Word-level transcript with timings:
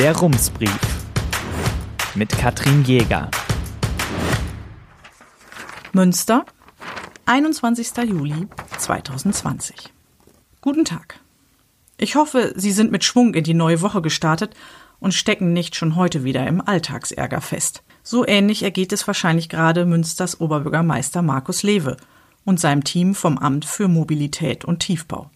Der 0.00 0.16
Rumsbrief 0.16 0.80
mit 2.14 2.30
Katrin 2.30 2.84
Jäger. 2.84 3.30
Münster, 5.92 6.46
21. 7.26 8.08
Juli 8.08 8.48
2020. 8.78 9.92
Guten 10.62 10.86
Tag. 10.86 11.20
Ich 11.98 12.14
hoffe, 12.14 12.54
Sie 12.56 12.72
sind 12.72 12.90
mit 12.90 13.04
Schwung 13.04 13.34
in 13.34 13.44
die 13.44 13.52
neue 13.52 13.82
Woche 13.82 14.00
gestartet 14.00 14.54
und 15.00 15.12
stecken 15.12 15.52
nicht 15.52 15.76
schon 15.76 15.96
heute 15.96 16.24
wieder 16.24 16.46
im 16.46 16.66
Alltagsärger 16.66 17.42
fest. 17.42 17.82
So 18.02 18.26
ähnlich 18.26 18.62
ergeht 18.62 18.94
es 18.94 19.06
wahrscheinlich 19.06 19.50
gerade 19.50 19.84
Münsters 19.84 20.40
Oberbürgermeister 20.40 21.20
Markus 21.20 21.62
Lewe 21.62 21.98
und 22.46 22.58
seinem 22.58 22.84
Team 22.84 23.14
vom 23.14 23.36
Amt 23.36 23.66
für 23.66 23.86
Mobilität 23.86 24.64
und 24.64 24.80
Tiefbau. 24.80 25.30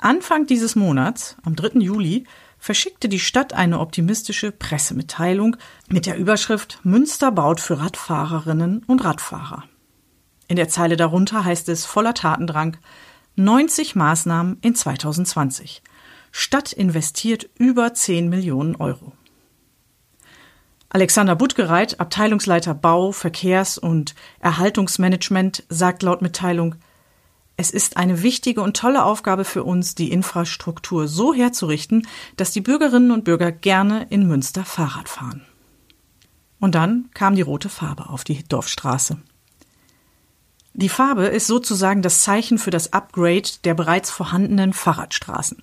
Anfang 0.00 0.46
dieses 0.46 0.76
Monats, 0.76 1.36
am 1.44 1.54
3. 1.54 1.78
Juli, 1.78 2.24
verschickte 2.60 3.08
die 3.08 3.18
Stadt 3.18 3.54
eine 3.54 3.80
optimistische 3.80 4.52
Pressemitteilung 4.52 5.56
mit 5.88 6.06
der 6.06 6.16
Überschrift 6.16 6.78
Münster 6.84 7.32
baut 7.32 7.60
für 7.60 7.80
Radfahrerinnen 7.80 8.84
und 8.86 9.02
Radfahrer. 9.02 9.64
In 10.46 10.56
der 10.56 10.68
Zeile 10.68 10.96
darunter 10.96 11.44
heißt 11.44 11.68
es 11.70 11.86
voller 11.86 12.14
Tatendrang 12.14 12.76
90 13.36 13.96
Maßnahmen 13.96 14.58
in 14.60 14.74
2020. 14.74 15.82
Stadt 16.32 16.72
investiert 16.72 17.48
über 17.56 17.94
10 17.94 18.28
Millionen 18.28 18.76
Euro. 18.76 19.12
Alexander 20.90 21.36
Buttgereit, 21.36 22.00
Abteilungsleiter 22.00 22.74
Bau, 22.74 23.12
Verkehrs- 23.12 23.78
und 23.78 24.14
Erhaltungsmanagement, 24.40 25.64
sagt 25.68 26.02
laut 26.02 26.20
Mitteilung, 26.20 26.74
es 27.60 27.70
ist 27.70 27.98
eine 27.98 28.22
wichtige 28.22 28.62
und 28.62 28.74
tolle 28.74 29.04
Aufgabe 29.04 29.44
für 29.44 29.64
uns, 29.64 29.94
die 29.94 30.10
Infrastruktur 30.10 31.06
so 31.08 31.34
herzurichten, 31.34 32.08
dass 32.38 32.52
die 32.52 32.62
Bürgerinnen 32.62 33.10
und 33.10 33.24
Bürger 33.24 33.52
gerne 33.52 34.06
in 34.08 34.26
Münster 34.26 34.64
Fahrrad 34.64 35.10
fahren. 35.10 35.42
Und 36.58 36.74
dann 36.74 37.10
kam 37.12 37.34
die 37.34 37.42
rote 37.42 37.68
Farbe 37.68 38.08
auf 38.08 38.24
die 38.24 38.42
Dorfstraße. 38.44 39.18
Die 40.72 40.88
Farbe 40.88 41.26
ist 41.26 41.48
sozusagen 41.48 42.00
das 42.00 42.22
Zeichen 42.22 42.56
für 42.56 42.70
das 42.70 42.94
Upgrade 42.94 43.50
der 43.64 43.74
bereits 43.74 44.10
vorhandenen 44.10 44.72
Fahrradstraßen. 44.72 45.62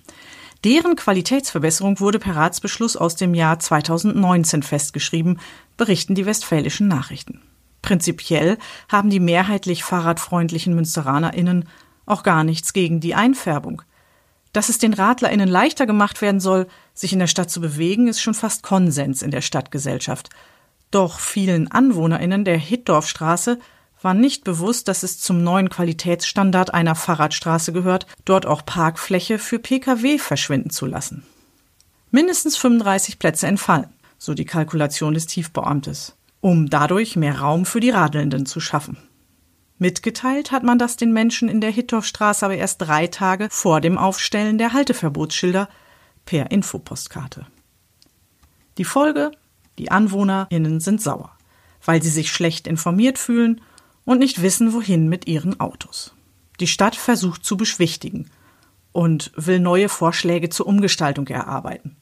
Deren 0.62 0.94
Qualitätsverbesserung 0.94 1.98
wurde 1.98 2.20
per 2.20 2.36
Ratsbeschluss 2.36 2.96
aus 2.96 3.16
dem 3.16 3.34
Jahr 3.34 3.58
2019 3.58 4.62
festgeschrieben, 4.62 5.40
berichten 5.76 6.14
die 6.14 6.26
westfälischen 6.26 6.86
Nachrichten. 6.86 7.42
Prinzipiell 7.82 8.56
haben 8.88 9.10
die 9.10 9.20
mehrheitlich 9.20 9.82
fahrradfreundlichen 9.82 10.76
MünsteranerInnen 10.76 11.68
auch 12.08 12.22
gar 12.22 12.44
nichts 12.44 12.72
gegen 12.72 13.00
die 13.00 13.14
Einfärbung. 13.14 13.82
Dass 14.52 14.68
es 14.68 14.78
den 14.78 14.94
RadlerInnen 14.94 15.48
leichter 15.48 15.86
gemacht 15.86 16.22
werden 16.22 16.40
soll, 16.40 16.66
sich 16.94 17.12
in 17.12 17.18
der 17.18 17.26
Stadt 17.26 17.50
zu 17.50 17.60
bewegen, 17.60 18.08
ist 18.08 18.20
schon 18.20 18.34
fast 18.34 18.62
Konsens 18.62 19.22
in 19.22 19.30
der 19.30 19.42
Stadtgesellschaft. 19.42 20.30
Doch 20.90 21.20
vielen 21.20 21.70
AnwohnerInnen 21.70 22.44
der 22.44 22.56
Hitdorfstraße 22.56 23.58
war 24.00 24.14
nicht 24.14 24.44
bewusst, 24.44 24.88
dass 24.88 25.02
es 25.02 25.20
zum 25.20 25.42
neuen 25.42 25.70
Qualitätsstandard 25.70 26.72
einer 26.72 26.94
Fahrradstraße 26.94 27.72
gehört, 27.72 28.06
dort 28.24 28.46
auch 28.46 28.64
Parkfläche 28.64 29.38
für 29.38 29.58
Pkw 29.58 30.18
verschwinden 30.18 30.70
zu 30.70 30.86
lassen. 30.86 31.24
Mindestens 32.10 32.56
35 32.56 33.18
Plätze 33.18 33.46
entfallen, 33.46 33.92
so 34.16 34.34
die 34.34 34.44
Kalkulation 34.44 35.14
des 35.14 35.26
Tiefbauamtes, 35.26 36.16
um 36.40 36.70
dadurch 36.70 37.16
mehr 37.16 37.40
Raum 37.40 37.66
für 37.66 37.80
die 37.80 37.90
Radelnden 37.90 38.46
zu 38.46 38.60
schaffen. 38.60 38.96
Mitgeteilt 39.78 40.50
hat 40.50 40.64
man 40.64 40.78
das 40.78 40.96
den 40.96 41.12
Menschen 41.12 41.48
in 41.48 41.60
der 41.60 41.70
Hittorfstraße 41.70 42.44
aber 42.44 42.56
erst 42.56 42.82
drei 42.82 43.06
Tage 43.06 43.48
vor 43.50 43.80
dem 43.80 43.96
Aufstellen 43.96 44.58
der 44.58 44.72
Halteverbotsschilder 44.72 45.68
per 46.24 46.50
Infopostkarte. 46.50 47.46
Die 48.76 48.84
Folge? 48.84 49.30
Die 49.78 49.90
AnwohnerInnen 49.90 50.80
sind 50.80 51.00
sauer, 51.00 51.30
weil 51.84 52.02
sie 52.02 52.10
sich 52.10 52.32
schlecht 52.32 52.66
informiert 52.66 53.18
fühlen 53.18 53.60
und 54.04 54.18
nicht 54.18 54.42
wissen, 54.42 54.72
wohin 54.72 55.08
mit 55.08 55.28
ihren 55.28 55.60
Autos. 55.60 56.12
Die 56.58 56.66
Stadt 56.66 56.96
versucht 56.96 57.44
zu 57.44 57.56
beschwichtigen 57.56 58.28
und 58.90 59.30
will 59.36 59.60
neue 59.60 59.88
Vorschläge 59.88 60.48
zur 60.48 60.66
Umgestaltung 60.66 61.28
erarbeiten. 61.28 61.96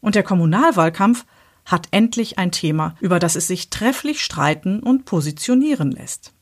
Und 0.00 0.14
der 0.14 0.24
Kommunalwahlkampf 0.24 1.24
hat 1.64 1.88
endlich 1.90 2.38
ein 2.38 2.52
Thema, 2.52 2.96
über 3.00 3.18
das 3.18 3.36
es 3.36 3.46
sich 3.46 3.70
trefflich 3.70 4.22
streiten 4.22 4.80
und 4.80 5.06
positionieren 5.06 5.90
lässt. 5.92 6.34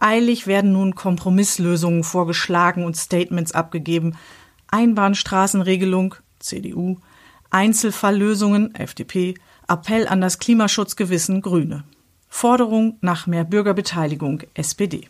Eilig 0.00 0.46
werden 0.46 0.72
nun 0.72 0.94
Kompromisslösungen 0.94 2.04
vorgeschlagen 2.04 2.84
und 2.84 2.96
Statements 2.96 3.52
abgegeben. 3.52 4.16
Einbahnstraßenregelung, 4.68 6.14
CDU, 6.38 6.96
Einzelfalllösungen, 7.50 8.74
FDP, 8.74 9.34
Appell 9.68 10.08
an 10.08 10.20
das 10.20 10.38
Klimaschutzgewissen, 10.38 11.42
Grüne. 11.42 11.84
Forderung 12.28 12.96
nach 13.02 13.26
mehr 13.26 13.44
Bürgerbeteiligung 13.44 14.42
SPD. 14.54 15.08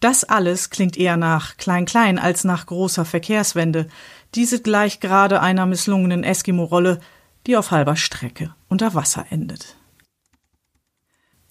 Das 0.00 0.24
alles 0.24 0.70
klingt 0.70 0.96
eher 0.96 1.16
nach 1.16 1.56
Klein-Klein 1.56 2.18
als 2.18 2.44
nach 2.44 2.66
großer 2.66 3.04
Verkehrswende. 3.04 3.86
Diese 4.34 4.60
gleich 4.60 5.00
gerade 5.00 5.40
einer 5.40 5.66
misslungenen 5.66 6.24
Eskimo-Rolle, 6.24 7.00
die 7.46 7.56
auf 7.56 7.70
halber 7.70 7.96
Strecke 7.96 8.54
unter 8.68 8.94
Wasser 8.94 9.26
endet. 9.30 9.76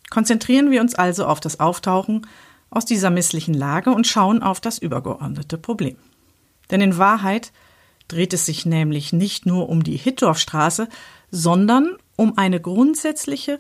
Konzentrieren 0.10 0.72
wir 0.72 0.82
uns 0.82 0.96
also 0.96 1.26
auf 1.26 1.40
das 1.40 1.60
Auftauchen 1.60 2.26
aus 2.70 2.86
dieser 2.86 3.10
misslichen 3.10 3.54
Lage 3.54 3.92
und 3.92 4.08
schauen 4.08 4.44
auf 4.44 4.60
das 4.60 4.78
übergeordnete 4.78 5.58
Problem. 5.58 5.98
Denn 6.72 6.82
in 6.82 6.98
Wahrheit 6.98 7.52
dreht 8.08 8.34
es 8.34 8.46
sich 8.46 8.66
nämlich 8.66 9.14
nicht 9.14 9.46
nur 9.46 9.70
um 9.70 9.84
die 9.84 9.98
Hittorfstraße, 9.98 10.88
sondern 11.32 11.96
um 12.16 12.38
eine 12.38 12.60
grundsätzliche 12.60 13.60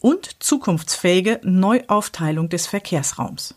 und 0.00 0.42
zukunftsfähige 0.42 1.40
Neuaufteilung 1.42 2.48
des 2.48 2.66
Verkehrsraums. 2.66 3.54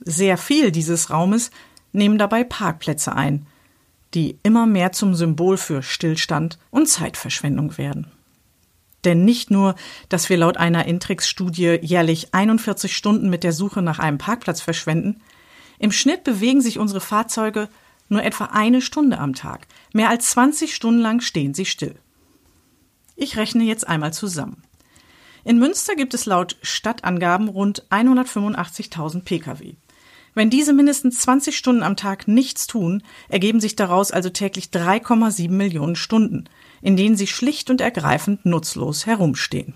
Sehr 0.00 0.36
viel 0.36 0.70
dieses 0.70 1.10
Raumes 1.10 1.50
nehmen 1.92 2.18
dabei 2.18 2.44
Parkplätze 2.44 3.14
ein, 3.14 3.46
die 4.14 4.38
immer 4.42 4.66
mehr 4.66 4.92
zum 4.92 5.14
Symbol 5.14 5.56
für 5.56 5.82
Stillstand 5.82 6.58
und 6.70 6.88
Zeitverschwendung 6.88 7.76
werden. 7.78 8.10
Denn 9.04 9.24
nicht 9.24 9.50
nur, 9.50 9.74
dass 10.08 10.28
wir 10.28 10.36
laut 10.36 10.56
einer 10.56 10.86
Intrix-Studie 10.86 11.78
jährlich 11.82 12.34
41 12.34 12.96
Stunden 12.96 13.30
mit 13.30 13.44
der 13.44 13.52
Suche 13.52 13.82
nach 13.82 13.98
einem 13.98 14.18
Parkplatz 14.18 14.60
verschwenden, 14.60 15.20
im 15.78 15.92
Schnitt 15.92 16.24
bewegen 16.24 16.60
sich 16.60 16.78
unsere 16.78 17.00
Fahrzeuge 17.00 17.68
nur 18.08 18.22
etwa 18.22 18.46
eine 18.46 18.80
Stunde 18.80 19.18
am 19.18 19.34
Tag. 19.34 19.66
Mehr 19.92 20.08
als 20.08 20.30
20 20.30 20.74
Stunden 20.74 21.00
lang 21.00 21.20
stehen 21.20 21.54
sie 21.54 21.64
still. 21.64 21.96
Ich 23.16 23.36
rechne 23.36 23.64
jetzt 23.64 23.86
einmal 23.86 24.12
zusammen. 24.12 24.62
In 25.44 25.58
Münster 25.58 25.94
gibt 25.94 26.14
es 26.14 26.26
laut 26.26 26.56
Stadtangaben 26.62 27.48
rund 27.48 27.84
185.000 27.90 29.24
Pkw. 29.24 29.74
Wenn 30.34 30.50
diese 30.50 30.72
mindestens 30.72 31.20
20 31.20 31.56
Stunden 31.56 31.84
am 31.84 31.96
Tag 31.96 32.26
nichts 32.26 32.66
tun, 32.66 33.02
ergeben 33.28 33.60
sich 33.60 33.76
daraus 33.76 34.10
also 34.10 34.30
täglich 34.30 34.66
3,7 34.66 35.50
Millionen 35.50 35.96
Stunden, 35.96 36.44
in 36.82 36.96
denen 36.96 37.16
sie 37.16 37.28
schlicht 37.28 37.70
und 37.70 37.80
ergreifend 37.80 38.44
nutzlos 38.44 39.06
herumstehen. 39.06 39.74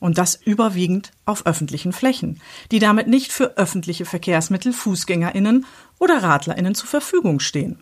Und 0.00 0.18
das 0.18 0.34
überwiegend 0.34 1.12
auf 1.24 1.46
öffentlichen 1.46 1.94
Flächen, 1.94 2.40
die 2.70 2.78
damit 2.78 3.08
nicht 3.08 3.32
für 3.32 3.56
öffentliche 3.56 4.04
Verkehrsmittel, 4.04 4.74
Fußgängerinnen 4.74 5.64
oder 5.98 6.22
Radlerinnen 6.22 6.74
zur 6.74 6.88
Verfügung 6.88 7.40
stehen. 7.40 7.78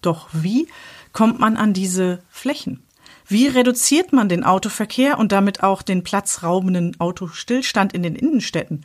Doch 0.00 0.28
wie 0.32 0.66
kommt 1.12 1.38
man 1.38 1.56
an 1.56 1.72
diese 1.72 2.18
Flächen? 2.28 2.82
Wie 3.28 3.46
reduziert 3.46 4.12
man 4.12 4.28
den 4.28 4.42
Autoverkehr 4.42 5.18
und 5.18 5.30
damit 5.30 5.62
auch 5.62 5.82
den 5.82 6.02
platzraubenden 6.02 6.98
Autostillstand 6.98 7.92
in 7.92 8.02
den 8.02 8.16
Innenstädten? 8.16 8.84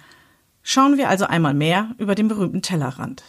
Schauen 0.63 0.97
wir 0.97 1.09
also 1.09 1.25
einmal 1.25 1.53
mehr 1.53 1.95
über 1.97 2.15
den 2.15 2.27
berühmten 2.27 2.61
Tellerrand. 2.61 3.23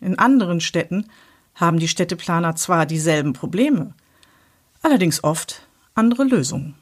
In 0.00 0.18
anderen 0.18 0.60
Städten 0.60 1.06
haben 1.54 1.78
die 1.78 1.88
Städteplaner 1.88 2.54
zwar 2.56 2.86
dieselben 2.86 3.32
Probleme, 3.32 3.94
allerdings 4.82 5.24
oft 5.24 5.66
andere 5.94 6.24
Lösungen. 6.24 6.74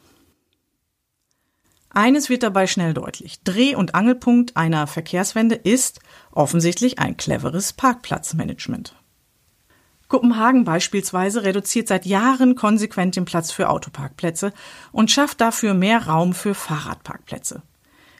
Eines 1.90 2.28
wird 2.28 2.42
dabei 2.42 2.66
schnell 2.66 2.92
deutlich. 2.92 3.40
Dreh- 3.44 3.76
und 3.76 3.94
Angelpunkt 3.94 4.56
einer 4.56 4.88
Verkehrswende 4.88 5.54
ist 5.54 6.00
offensichtlich 6.32 6.98
ein 6.98 7.16
cleveres 7.16 7.72
Parkplatzmanagement. 7.72 8.96
Kopenhagen 10.08 10.64
beispielsweise 10.64 11.44
reduziert 11.44 11.88
seit 11.88 12.04
Jahren 12.04 12.56
konsequent 12.56 13.14
den 13.16 13.24
Platz 13.24 13.52
für 13.52 13.68
Autoparkplätze 13.68 14.52
und 14.90 15.10
schafft 15.10 15.40
dafür 15.40 15.72
mehr 15.72 16.06
Raum 16.06 16.34
für 16.34 16.54
Fahrradparkplätze. 16.54 17.62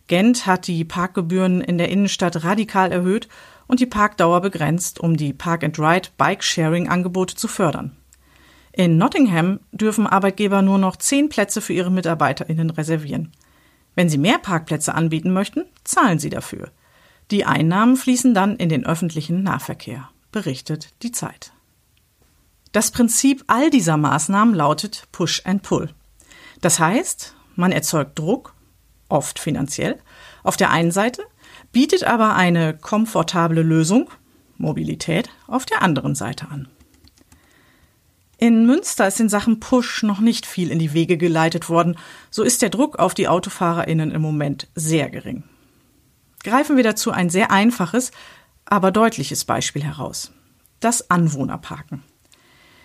Gent 0.07 0.47
hat 0.47 0.67
die 0.67 0.85
Parkgebühren 0.85 1.61
in 1.61 1.79
der 1.79 1.89
Innenstadt 1.89 2.45
radikal 2.45 2.93
erhöht 2.93 3.29
und 3.67 3.81
die 3.81 3.87
Parkdauer 3.87 4.41
begrenzt, 4.41 5.01
um 5.01 5.17
die 5.17 5.33
Park-and-Ride-Bike-Sharing-Angebote 5.33 7.37
zu 7.37 7.49
fördern. 7.49 7.97
In 8.73 8.99
Nottingham 8.99 9.61
dürfen 9.73 10.07
Arbeitgeber 10.07 10.61
nur 10.61 10.79
noch 10.79 10.97
zehn 10.97 11.29
Plätze 11.29 11.61
für 11.61 11.73
ihre 11.73 11.91
MitarbeiterInnen 11.91 12.71
reservieren. 12.71 13.33
Wenn 13.95 14.09
sie 14.09 14.19
mehr 14.19 14.39
Parkplätze 14.39 14.95
anbieten 14.95 15.33
möchten, 15.33 15.65
zahlen 15.85 16.19
sie 16.19 16.31
dafür. 16.31 16.71
Die 17.31 17.45
Einnahmen 17.45 17.97
fließen 17.97 18.35
dann 18.35 18.57
in 18.57 18.69
den 18.69 18.85
öffentlichen 18.85 19.43
Nahverkehr, 19.43 20.11
berichtet 20.33 20.93
die 21.03 21.13
Zeit. 21.13 21.53
Das 22.73 22.91
Prinzip 22.91 23.45
all 23.47 23.71
dieser 23.71 23.97
Maßnahmen 23.97 24.55
lautet 24.55 25.07
Push 25.13 25.43
and 25.45 25.63
Pull. 25.63 25.91
Das 26.61 26.81
heißt, 26.81 27.37
man 27.55 27.71
erzeugt 27.71 28.19
Druck, 28.19 28.54
oft 29.09 29.39
finanziell, 29.39 29.99
auf 30.43 30.57
der 30.57 30.71
einen 30.71 30.91
Seite, 30.91 31.23
bietet 31.73 32.05
aber 32.05 32.35
eine 32.35 32.77
komfortable 32.77 33.63
Lösung, 33.63 34.11
Mobilität, 34.57 35.29
auf 35.47 35.67
der 35.67 35.83
anderen 35.83 36.15
Seite 36.15 36.49
an. 36.49 36.69
In 38.37 38.67
Münster 38.67 39.07
ist 39.07 39.21
in 39.21 39.29
Sachen 39.29 39.61
Push 39.61 40.03
noch 40.03 40.21
nicht 40.21 40.45
viel 40.45 40.71
in 40.71 40.79
die 40.79 40.93
Wege 40.93 41.17
geleitet 41.17 41.69
worden, 41.69 41.97
so 42.31 42.43
ist 42.43 42.63
der 42.63 42.71
Druck 42.71 42.99
auf 42.99 43.15
die 43.15 43.29
Autofahrerinnen 43.29 44.11
im 44.11 44.21
Moment 44.21 44.69
sehr 44.75 45.09
gering. 45.09 45.45
Greifen 46.43 46.77
wir 46.77 46.85
dazu 46.85 47.11
ein 47.11 47.31
sehr 47.31 47.51
einfaches, 47.51 48.11
aber 48.67 48.91
deutliches 48.91 49.45
Beispiel 49.45 49.85
heraus. 49.85 50.33
Das 50.81 51.11
Anwohnerparken. 51.11 52.03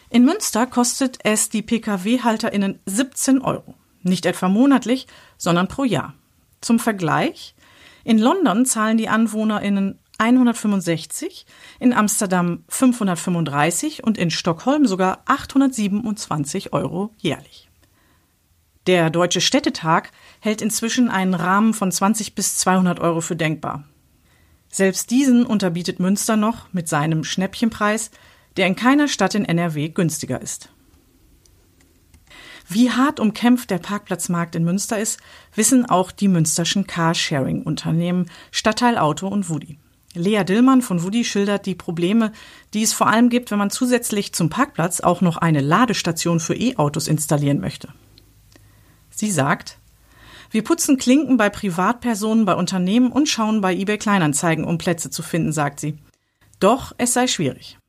In 0.10 0.24
Münster 0.24 0.66
kostet 0.66 1.20
es 1.24 1.50
die 1.50 1.62
Pkw-HalterInnen 1.62 2.80
17 2.86 3.42
Euro. 3.42 3.76
Nicht 4.02 4.26
etwa 4.26 4.50
monatlich, 4.50 5.08
sondern 5.38 5.68
pro 5.68 5.84
Jahr. 5.84 6.14
Zum 6.62 6.80
Vergleich. 6.80 7.56
In 8.04 8.18
London 8.18 8.66
zahlen 8.66 8.98
die 8.98 9.10
AnwohnerInnen 9.10 10.00
165, 10.20 11.46
in 11.80 11.94
Amsterdam 11.94 12.64
535 12.68 14.04
und 14.04 14.18
in 14.18 14.32
Stockholm 14.32 14.86
sogar 14.86 15.24
827 15.26 16.74
Euro 16.74 17.14
jährlich. 17.18 17.70
Der 18.86 19.10
Deutsche 19.10 19.40
Städtetag 19.40 20.12
hält 20.42 20.62
inzwischen 20.62 21.10
einen 21.10 21.34
Rahmen 21.34 21.74
von 21.74 21.92
20 21.92 22.36
bis 22.36 22.58
200 22.58 23.00
Euro 23.00 23.22
für 23.22 23.36
denkbar. 23.36 23.86
Selbst 24.68 25.10
diesen 25.10 25.46
unterbietet 25.46 26.00
Münster 26.00 26.36
noch 26.36 26.72
mit 26.74 26.90
seinem 26.90 27.24
Schnäppchenpreis, 27.24 28.12
der 28.58 28.68
in 28.68 28.76
keiner 28.76 29.08
Stadt 29.08 29.36
in 29.36 29.46
NRW 29.46 29.90
günstiger 29.90 30.42
ist. 30.42 30.70
Wie 32.72 32.92
hart 32.92 33.20
umkämpft 33.20 33.72
der 33.72 33.80
Parkplatzmarkt 33.80 34.56
in 34.56 34.64
Münster 34.64 35.00
ist, 35.00 35.20
wissen 35.56 35.88
auch 35.88 36.12
die 36.12 36.28
münsterschen 36.28 36.86
Carsharing-Unternehmen 36.86 38.30
Stadtteil 38.52 39.00
Auto 39.00 39.28
und 39.28 39.50
Wudi. 39.50 39.80
Lea 40.14 40.44
Dillmann 40.44 40.84
von 40.84 41.02
Wudi 41.02 41.26
schildert 41.26 41.66
die 41.66 41.74
Probleme, 41.74 42.32
die 42.76 42.84
es 42.84 42.94
vor 42.94 43.08
allem 43.08 43.30
gibt, 43.30 43.50
wenn 43.50 43.58
man 43.58 43.72
zusätzlich 43.72 44.34
zum 44.34 44.52
Parkplatz 44.52 45.02
auch 45.02 45.22
noch 45.22 45.38
eine 45.38 45.62
Ladestation 45.62 46.40
für 46.40 46.54
E-Autos 46.54 47.08
installieren 47.08 47.60
möchte. 47.60 47.90
Sie 49.10 49.32
sagt, 49.32 49.80
wir 50.52 50.64
putzen 50.64 50.98
Klinken 50.98 51.38
bei 51.38 51.50
Privatpersonen, 51.50 52.46
bei 52.46 52.54
Unternehmen 52.54 53.12
und 53.12 53.28
schauen 53.28 53.62
bei 53.62 53.76
eBay 53.76 53.98
Kleinanzeigen, 53.98 54.64
um 54.64 54.78
Plätze 54.78 55.10
zu 55.10 55.24
finden, 55.24 55.54
sagt 55.54 55.80
sie. 55.80 55.98
Doch 56.60 56.94
es 57.00 57.14
sei 57.14 57.26
schwierig. 57.26 57.80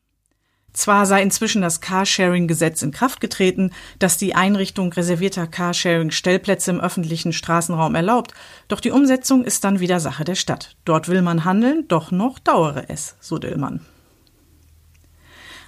Zwar 0.72 1.06
sei 1.06 1.22
inzwischen 1.22 1.62
das 1.62 1.81
Carsharing-Gesetz 1.81 2.82
in 2.82 2.93
Kraft 2.93 3.20
getreten, 3.20 3.72
das 3.99 4.19
die 4.19 4.34
Einrichtung 4.34 4.93
reservierter 4.93 5.46
Carsharing-Stellplätze 5.46 6.70
im 6.70 6.81
öffentlichen 6.81 7.32
Straßenraum 7.32 7.94
erlaubt, 7.94 8.34
doch 8.69 8.81
die 8.81 8.93
Umsetzung 8.93 9.44
ist 9.44 9.64
dann 9.64 9.81
wieder 9.81 10.00
Sache 10.00 10.25
der 10.25 10.37
Stadt. 10.37 10.76
Dort 10.84 11.08
will 11.08 11.22
man 11.22 11.44
handeln, 11.44 11.87
doch 11.88 12.11
noch 12.11 12.38
dauere 12.38 12.88
es, 12.88 13.17
so 13.20 13.38
Dillmann. 13.38 13.84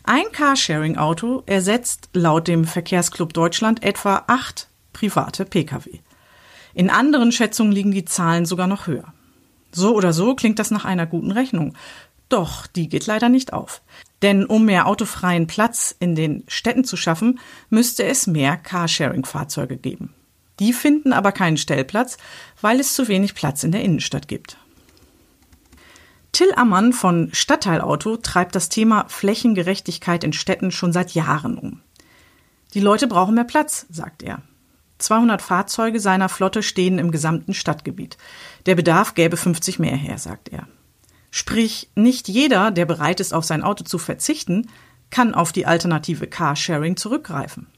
Ein 0.04 0.24
Carsharing-Auto 0.32 1.44
ersetzt 1.46 2.10
laut 2.12 2.48
dem 2.48 2.64
Verkehrsclub 2.64 3.32
Deutschland 3.32 3.82
etwa 3.84 4.24
acht 4.26 4.68
private 4.92 5.44
Pkw. 5.44 6.00
In 6.74 6.90
anderen 6.90 7.32
Schätzungen 7.32 7.72
liegen 7.72 7.92
die 7.92 8.04
Zahlen 8.04 8.46
sogar 8.46 8.66
noch 8.66 8.86
höher. 8.86 9.12
So 9.72 9.94
oder 9.94 10.12
so 10.12 10.34
klingt 10.34 10.58
das 10.58 10.70
nach 10.70 10.84
einer 10.84 11.06
guten 11.06 11.30
Rechnung. 11.30 11.74
Doch 12.32 12.66
die 12.66 12.88
geht 12.88 13.06
leider 13.06 13.28
nicht 13.28 13.52
auf. 13.52 13.82
Denn 14.22 14.46
um 14.46 14.64
mehr 14.64 14.86
autofreien 14.86 15.46
Platz 15.46 15.94
in 15.98 16.14
den 16.14 16.44
Städten 16.48 16.82
zu 16.82 16.96
schaffen, 16.96 17.38
müsste 17.68 18.04
es 18.04 18.26
mehr 18.26 18.56
Carsharing-Fahrzeuge 18.56 19.76
geben. 19.76 20.14
Die 20.58 20.72
finden 20.72 21.12
aber 21.12 21.32
keinen 21.32 21.58
Stellplatz, 21.58 22.16
weil 22.62 22.80
es 22.80 22.94
zu 22.94 23.06
wenig 23.08 23.34
Platz 23.34 23.64
in 23.64 23.72
der 23.72 23.82
Innenstadt 23.82 24.28
gibt. 24.28 24.56
Till 26.32 26.54
Ammann 26.56 26.94
von 26.94 27.28
Stadtteilauto 27.34 28.16
treibt 28.16 28.54
das 28.54 28.70
Thema 28.70 29.04
Flächengerechtigkeit 29.08 30.24
in 30.24 30.32
Städten 30.32 30.70
schon 30.70 30.94
seit 30.94 31.10
Jahren 31.10 31.58
um. 31.58 31.82
Die 32.72 32.80
Leute 32.80 33.08
brauchen 33.08 33.34
mehr 33.34 33.44
Platz, 33.44 33.84
sagt 33.90 34.22
er. 34.22 34.40
200 34.96 35.42
Fahrzeuge 35.42 36.00
seiner 36.00 36.30
Flotte 36.30 36.62
stehen 36.62 36.98
im 36.98 37.10
gesamten 37.10 37.52
Stadtgebiet. 37.52 38.16
Der 38.64 38.74
Bedarf 38.74 39.14
gäbe 39.14 39.36
50 39.36 39.78
mehr 39.78 39.96
her, 39.96 40.16
sagt 40.16 40.48
er. 40.48 40.66
Sprich, 41.34 41.88
nicht 41.94 42.28
jeder, 42.28 42.70
der 42.70 42.84
bereit 42.84 43.18
ist, 43.18 43.32
auf 43.32 43.46
sein 43.46 43.62
Auto 43.62 43.84
zu 43.84 43.96
verzichten, 43.96 44.68
kann 45.08 45.34
auf 45.34 45.50
die 45.50 45.64
alternative 45.64 46.26
Carsharing 46.26 46.96
zurückgreifen. 46.96 47.68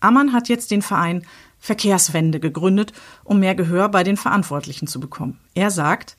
Ammann 0.00 0.32
hat 0.32 0.48
jetzt 0.48 0.70
den 0.70 0.80
Verein 0.80 1.26
Verkehrswende 1.58 2.40
gegründet, 2.40 2.94
um 3.22 3.38
mehr 3.38 3.54
Gehör 3.54 3.90
bei 3.90 4.02
den 4.02 4.16
Verantwortlichen 4.16 4.86
zu 4.86 4.98
bekommen. 4.98 5.38
Er 5.54 5.70
sagt, 5.70 6.16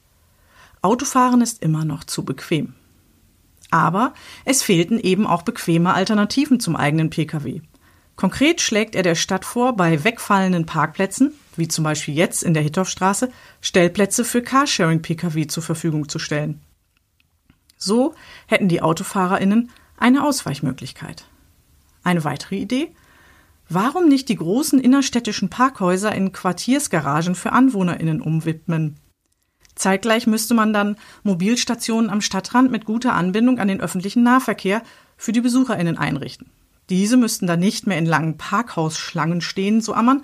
Autofahren 0.83 1.41
ist 1.41 1.63
immer 1.63 1.83
noch 1.83 2.03
zu 2.03 2.23
bequem. 2.23 2.75
Aber 3.71 4.13
es 4.45 4.61
fehlten 4.61 4.99
eben 4.99 5.25
auch 5.25 5.41
bequeme 5.41 5.95
Alternativen 5.95 6.59
zum 6.59 6.75
eigenen 6.75 7.09
Pkw. 7.09 7.61
Konkret 8.15 8.61
schlägt 8.61 8.93
er 8.93 9.01
der 9.01 9.15
Stadt 9.15 9.45
vor, 9.45 9.75
bei 9.75 10.03
wegfallenden 10.03 10.67
Parkplätzen, 10.67 11.33
wie 11.61 11.67
zum 11.67 11.83
Beispiel 11.83 12.15
jetzt 12.15 12.41
in 12.41 12.55
der 12.55 12.63
Hittorfstraße, 12.63 13.31
Stellplätze 13.61 14.25
für 14.25 14.41
Carsharing-Pkw 14.41 15.45
zur 15.45 15.61
Verfügung 15.61 16.09
zu 16.09 16.17
stellen. 16.17 16.59
So 17.77 18.15
hätten 18.47 18.67
die 18.67 18.81
AutofahrerInnen 18.81 19.69
eine 19.97 20.23
Ausweichmöglichkeit. 20.23 21.25
Eine 22.03 22.23
weitere 22.23 22.55
Idee? 22.55 22.95
Warum 23.69 24.09
nicht 24.09 24.27
die 24.27 24.37
großen 24.37 24.79
innerstädtischen 24.79 25.49
Parkhäuser 25.49 26.13
in 26.13 26.31
Quartiersgaragen 26.31 27.35
für 27.35 27.51
AnwohnerInnen 27.51 28.21
umwidmen? 28.21 28.97
Zeitgleich 29.75 30.25
müsste 30.25 30.55
man 30.55 30.73
dann 30.73 30.97
Mobilstationen 31.21 32.09
am 32.09 32.21
Stadtrand 32.21 32.71
mit 32.71 32.85
guter 32.85 33.13
Anbindung 33.13 33.59
an 33.59 33.67
den 33.67 33.81
öffentlichen 33.81 34.23
Nahverkehr 34.23 34.81
für 35.15 35.31
die 35.31 35.41
BesucherInnen 35.41 35.99
einrichten. 35.99 36.49
Diese 36.89 37.17
müssten 37.17 37.45
dann 37.45 37.59
nicht 37.59 37.85
mehr 37.85 37.99
in 37.99 38.07
langen 38.07 38.37
Parkhausschlangen 38.37 39.41
stehen, 39.41 39.79
so 39.79 39.93
Ammann, 39.93 40.23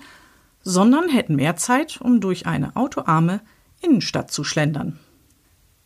sondern 0.68 1.08
hätten 1.08 1.36
mehr 1.36 1.56
Zeit, 1.56 2.00
um 2.00 2.20
durch 2.20 2.46
eine 2.46 2.76
autoarme 2.76 3.40
Innenstadt 3.80 4.30
zu 4.30 4.44
schlendern. 4.44 4.98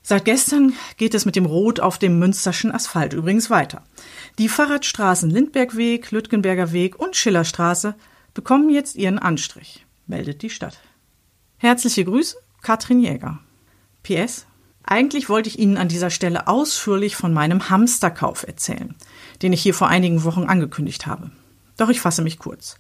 Seit 0.02 0.25
gestern 0.25 0.73
geht 0.96 1.14
es 1.14 1.25
mit 1.25 1.37
dem 1.37 1.46
Rot 1.46 1.79
auf 1.79 1.99
dem 1.99 2.19
münsterschen 2.19 2.73
Asphalt 2.73 3.12
übrigens 3.12 3.50
weiter. 3.50 3.82
Die 4.38 4.49
Fahrradstraßen 4.49 5.31
Lindbergweg, 5.31 6.11
Lütgenberger 6.11 6.73
Weg 6.73 6.99
und 6.99 7.14
Schillerstraße 7.14 7.94
bekommen 8.34 8.70
jetzt 8.70 8.96
ihren 8.96 9.19
Anstrich, 9.19 9.86
meldet 10.06 10.43
die 10.43 10.51
Stadt. 10.51 10.81
Herzliche 11.58 12.05
Grüße, 12.05 12.36
Katrin 12.62 13.01
Jäger. 13.01 13.39
PS. 14.03 14.46
Eigentlich 14.84 15.29
wollte 15.29 15.48
ich 15.48 15.60
Ihnen 15.60 15.77
an 15.77 15.86
dieser 15.86 16.10
Stelle 16.10 16.48
ausführlich 16.48 17.15
von 17.15 17.32
meinem 17.32 17.70
Hamsterkauf 17.70 18.44
erzählen 18.44 18.96
den 19.43 19.53
ich 19.53 19.62
hier 19.62 19.74
vor 19.74 19.89
einigen 19.89 20.24
Wochen 20.24 20.44
angekündigt 20.44 21.06
habe. 21.06 21.31
Doch 21.77 21.89
ich 21.89 22.01
fasse 22.01 22.22
mich 22.22 22.39
kurz. 22.39 22.79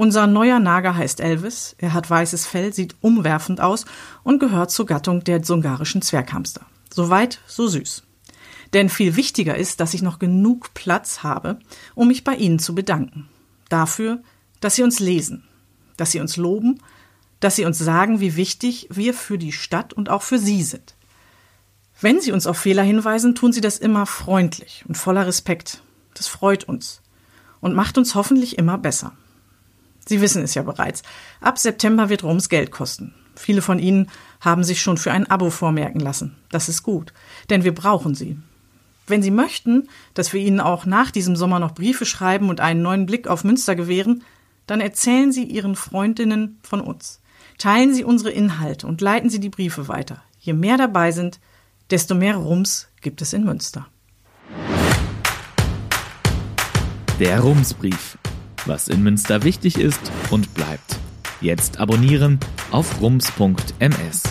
Unser 0.00 0.26
neuer 0.26 0.60
Nager 0.60 0.96
heißt 0.96 1.20
Elvis, 1.20 1.76
er 1.76 1.92
hat 1.92 2.08
weißes 2.08 2.46
Fell, 2.46 2.72
sieht 2.72 2.96
umwerfend 3.02 3.60
aus 3.60 3.84
und 4.22 4.38
gehört 4.38 4.70
zur 4.70 4.86
Gattung 4.86 5.24
der 5.24 5.44
sungarischen 5.44 6.00
Zwerghamster. 6.00 6.62
Soweit, 6.90 7.42
so 7.46 7.68
süß. 7.68 8.04
Denn 8.72 8.88
viel 8.88 9.14
wichtiger 9.16 9.58
ist, 9.58 9.78
dass 9.78 9.92
ich 9.92 10.00
noch 10.00 10.18
genug 10.18 10.72
Platz 10.72 11.22
habe, 11.22 11.58
um 11.94 12.08
mich 12.08 12.24
bei 12.24 12.34
Ihnen 12.34 12.58
zu 12.58 12.74
bedanken. 12.74 13.28
Dafür, 13.68 14.22
dass 14.60 14.74
Sie 14.74 14.82
uns 14.82 15.00
lesen, 15.00 15.44
dass 15.98 16.12
Sie 16.12 16.20
uns 16.20 16.38
loben, 16.38 16.80
dass 17.40 17.56
Sie 17.56 17.66
uns 17.66 17.76
sagen, 17.76 18.20
wie 18.20 18.36
wichtig 18.36 18.88
wir 18.90 19.12
für 19.12 19.36
die 19.36 19.52
Stadt 19.52 19.92
und 19.92 20.08
auch 20.08 20.22
für 20.22 20.38
Sie 20.38 20.62
sind. 20.62 20.94
Wenn 22.00 22.22
Sie 22.22 22.32
uns 22.32 22.46
auf 22.46 22.56
Fehler 22.56 22.84
hinweisen, 22.84 23.34
tun 23.34 23.52
Sie 23.52 23.60
das 23.60 23.76
immer 23.76 24.06
freundlich 24.06 24.82
und 24.88 24.96
voller 24.96 25.26
Respekt. 25.26 25.82
Das 26.14 26.26
freut 26.26 26.64
uns 26.64 27.02
und 27.60 27.74
macht 27.74 27.98
uns 27.98 28.14
hoffentlich 28.14 28.56
immer 28.56 28.78
besser. 28.78 29.12
Sie 30.06 30.20
wissen 30.20 30.42
es 30.42 30.54
ja 30.54 30.62
bereits. 30.62 31.02
Ab 31.40 31.58
September 31.58 32.08
wird 32.08 32.24
Roms 32.24 32.48
Geld 32.48 32.70
kosten. 32.70 33.14
Viele 33.36 33.62
von 33.62 33.78
Ihnen 33.78 34.10
haben 34.40 34.64
sich 34.64 34.82
schon 34.82 34.96
für 34.96 35.12
ein 35.12 35.30
Abo 35.30 35.50
vormerken 35.50 36.00
lassen. 36.00 36.36
Das 36.50 36.68
ist 36.68 36.82
gut, 36.82 37.12
denn 37.48 37.64
wir 37.64 37.74
brauchen 37.74 38.14
sie. 38.14 38.38
Wenn 39.06 39.22
Sie 39.22 39.30
möchten, 39.30 39.88
dass 40.14 40.32
wir 40.32 40.40
Ihnen 40.40 40.60
auch 40.60 40.86
nach 40.86 41.10
diesem 41.10 41.36
Sommer 41.36 41.58
noch 41.58 41.74
Briefe 41.74 42.06
schreiben 42.06 42.48
und 42.48 42.60
einen 42.60 42.82
neuen 42.82 43.06
Blick 43.06 43.28
auf 43.28 43.44
Münster 43.44 43.74
gewähren, 43.74 44.24
dann 44.66 44.80
erzählen 44.80 45.32
Sie 45.32 45.44
Ihren 45.44 45.74
Freundinnen 45.74 46.58
von 46.62 46.80
uns. 46.80 47.20
Teilen 47.58 47.92
Sie 47.92 48.04
unsere 48.04 48.30
Inhalte 48.30 48.86
und 48.86 49.00
leiten 49.00 49.28
Sie 49.28 49.40
die 49.40 49.48
Briefe 49.48 49.88
weiter. 49.88 50.22
Je 50.38 50.52
mehr 50.52 50.76
dabei 50.76 51.12
sind, 51.12 51.40
desto 51.90 52.14
mehr 52.14 52.36
Rums 52.36 52.88
gibt 53.00 53.20
es 53.20 53.32
in 53.32 53.44
Münster. 53.44 53.86
Der 57.18 57.40
Rumsbrief. 57.40 58.16
Was 58.66 58.88
in 58.88 59.02
Münster 59.02 59.42
wichtig 59.42 59.78
ist 59.78 60.12
und 60.30 60.52
bleibt. 60.54 60.98
Jetzt 61.40 61.78
abonnieren 61.78 62.38
auf 62.70 63.00
rums.ms. 63.00 64.22